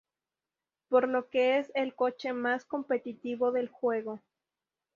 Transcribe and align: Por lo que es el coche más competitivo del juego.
Por 0.89 1.07
lo 1.07 1.29
que 1.29 1.59
es 1.59 1.71
el 1.75 1.93
coche 1.93 2.33
más 2.33 2.65
competitivo 2.65 3.51
del 3.51 3.67
juego. 3.69 4.19